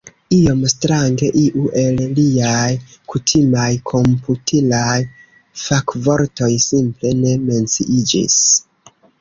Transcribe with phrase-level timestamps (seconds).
[0.35, 2.71] Iom strange iu el liaj
[3.13, 4.97] kutimaj komputilaj
[5.67, 8.41] fakvortoj simple ne menciiĝis.